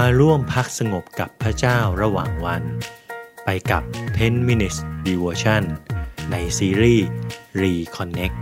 [0.00, 2.62] มาร่วมพักสงบกับพระเจ้าระหว่างวัน
[3.44, 3.82] ไปกับ
[4.16, 5.62] 10 minutes devotion
[6.30, 7.06] ในซีรีส์
[7.62, 8.36] Reconnect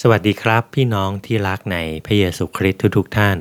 [0.00, 3.38] สวัสดีครับพี่น้องที่รักในพระเยซูคริสต์ทุกๆทท่าน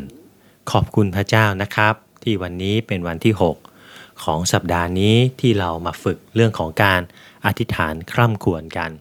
[0.72, 3.34] ขอบคุณพระเจ้านะครับ ที่วันนี้เป็นวันที่
[3.82, 7.02] 6 ของสัปดาห์นี้ที่เรามาฝึกเรื่องของการ
[7.46, 8.92] อธิษฐานคร่ำควรกัน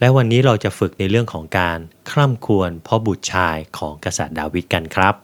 [0.00, 1.78] และวันนี้เราจะฝึกในเรื่องของการ
[2.10, 5.14] คร่ำควรพ่อบุตรชายของกษัตริย์ดาวิดกันครับ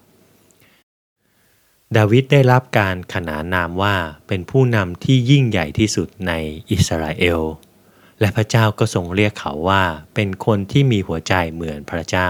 [1.96, 3.96] ดาวิดได้รับการขนานนามว่า
[4.26, 6.32] เป็นผู้นำที่ยิ่งใหญ่ที่สุดใน
[6.70, 7.40] อิสราเอล
[8.20, 9.82] และพระเจ้าก็ทรงเรียกเขาว่า
[10.14, 12.28] เป็นคนที่มีหัวใจเหมือนพระเจ้า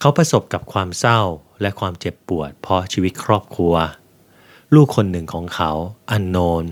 [0.00, 1.20] เขาประสบกับความเศร้า
[1.60, 3.74] และความเจ็บปวดเพราะชีวิตครอบครัว
[4.74, 5.70] ลูกคนหนึ่งของเขา
[6.10, 6.64] อันโนน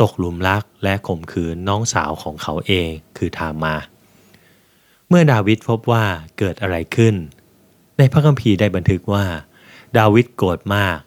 [0.00, 3.76] ตกหลุมรักและข่มขืนน้องสาวของเขาเองคือทามา
[5.08, 6.04] เมื่อดาวิดพบว่า
[6.38, 7.14] เกิดอะไรขึ้น
[7.98, 9.24] ในพระคัมภีร์ได้บันทึกว่า
[9.98, 10.98] ดาวิดโกรธมาก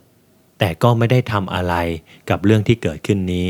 [0.60, 1.76] แต่ก็ไม่ได้ทำอะไร
[2.30, 3.48] กับเรื่องที่เกิดขึ้นนี้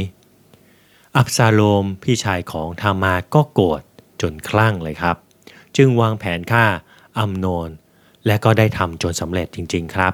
[1.17, 3.81] อับซาโลมพี่ชายของทามาก็โกรธ
[4.21, 5.17] จนคลั่งเลยครับ
[5.75, 6.65] จึงวางแผนฆ่า
[7.17, 7.69] อัมโนน
[8.25, 10.13] และก็ได้ทำจนสำเร็จจริง ๆครับ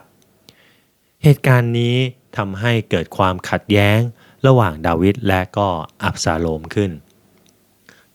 [1.23, 1.95] เหตุการณ์นี้
[2.38, 4.00] ทำให้เกิดความขัดแย้ง
[4.47, 5.67] ระหว่างดาวิดและก็
[6.03, 6.91] อับซาโลมขึ้น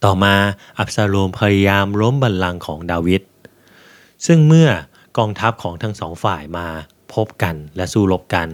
[0.04, 0.34] ต่อมา
[0.78, 3.22] อับซาโลมพยายามล้มบัลลังก์ของดาวิด
[4.26, 4.70] ซึ่งเมื่อ
[5.18, 6.68] กองทัพของทั้งสองฝ่ายมา
[7.14, 8.48] พบกันและสู้รบกัน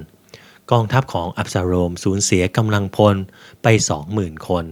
[0.71, 3.17] กองทัพของอับซาโลมสูญเสียกำลังพล
[3.63, 4.65] ไปสองหมื่นคน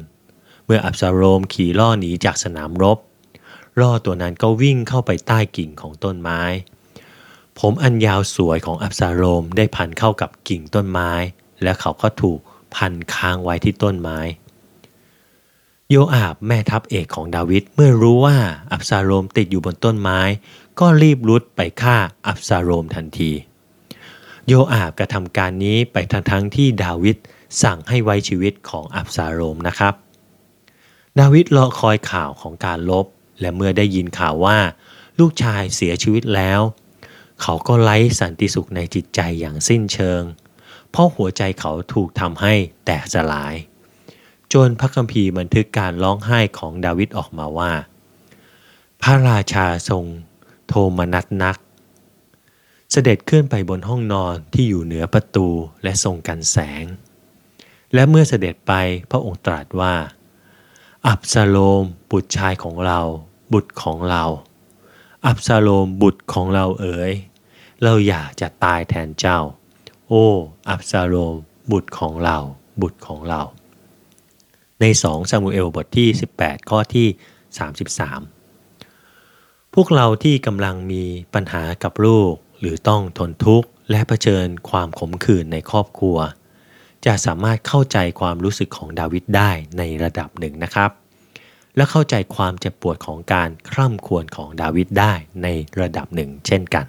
[0.67, 2.99] เมื่ออับซาโลมขี่ล่อหนีจากสนามรบ
[3.81, 6.43] ล่อตัวนั้นก็วิ่งเข้าไปใต้กิ่งของต้นไม้
[7.59, 11.11] ผมอันยาวสวยของอับซาโลมได้พันเข้ากับกิ่งต้นไม้
[11.63, 12.41] และเขาก็ถูก
[12.75, 14.19] พันค้างไว้ที่ต้นไม้
[15.91, 18.37] โยอาบแม่ทัพเอกของดาวิดเมื่อรู้ว่า
[18.73, 20.21] อับซาโลมติดอยู่บนต้นไม้
[20.81, 23.31] ก็รีบรุดไปฆ่าอับซาโลมทันที
[24.47, 27.17] โยอาบกระทำการนี้ไปทั้งทั้งที่ดาวิด
[27.63, 29.95] สั่งให้ไว้ชีวิตของอับซาโลมนะครับ
[31.19, 33.07] ดาวิดรอคอยข่าวของการลบ
[33.41, 34.59] และเมื่อได้ยินข่าวว่า
[35.19, 36.61] ลูกชายเสียชีวิตแล้ว
[37.43, 40.23] เขาก็ไร้สันติสุขในจิตใจอย่างสิ้นเชิง
[40.91, 42.55] เพราะหัวใจเขาถูกทำให้
[42.85, 43.55] แตกสลาย
[44.53, 47.73] จนพระคัมภีร์บันทึกการร้องไห้ของดาวิดออกมาว่า
[49.03, 50.05] พระราชาทรง
[50.69, 51.59] โทมนัสนัก
[52.93, 55.49] เสด็จขึ้นไปบนห้องนอนที่อยู่เหนือประตู
[55.83, 56.85] และทรงกันแสง
[57.95, 58.73] และเมื่อเสด็จไป
[59.11, 59.95] พระองค์ตรัสว่า
[61.07, 63.01] อับซาโลมบุตรชายของเรา
[63.53, 64.25] บุตรของเรา
[65.27, 67.13] อับซาโลมบุตรของเราเอ๋ย
[67.83, 69.41] เราอยากจะตายแทนเจ้า
[70.09, 70.27] โอ้
[70.69, 71.35] อับซาโลม
[71.73, 72.37] บุตรของเรา
[72.83, 73.43] บุตรของเรา
[74.81, 76.09] ในสองซามูเอลบทที่
[76.39, 77.09] 18 ข้อที่
[78.79, 81.05] 33 พวกเราที่กำลังมี
[81.35, 86.19] ปัญหากับลูก หรือต้องทนทุกข์และะเผชิญความขมขื่นในครอบครัว
[87.07, 90.91] จะสามารถเข้าใจความรู้สึกของดาวิดได้ในระดับหนึ่งนะครับ
[91.77, 95.49] และเข้าใจความเจ็บปวดของการคร่ำควรของดาวิดได้ใน
[95.81, 96.87] ระดับหนึ่ง เช่นกัน